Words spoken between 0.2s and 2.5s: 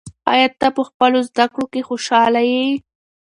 آیا ته په خپلو زده کړو کې خوشحاله